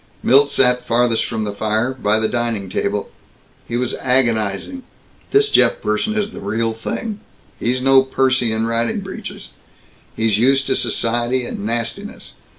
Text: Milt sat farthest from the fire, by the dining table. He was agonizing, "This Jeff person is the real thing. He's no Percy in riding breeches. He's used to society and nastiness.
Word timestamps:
Milt 0.23 0.49
sat 0.49 0.83
farthest 0.87 1.25
from 1.25 1.43
the 1.43 1.53
fire, 1.53 1.93
by 1.93 2.17
the 2.19 2.27
dining 2.27 2.69
table. 2.69 3.11
He 3.67 3.77
was 3.77 3.93
agonizing, 3.93 4.81
"This 5.29 5.51
Jeff 5.51 5.79
person 5.79 6.15
is 6.15 6.31
the 6.31 6.39
real 6.41 6.73
thing. 6.73 7.19
He's 7.59 7.83
no 7.83 8.01
Percy 8.01 8.51
in 8.51 8.65
riding 8.65 9.01
breeches. 9.01 9.51
He's 10.15 10.39
used 10.39 10.65
to 10.65 10.75
society 10.75 11.45
and 11.45 11.67
nastiness. 11.67 12.33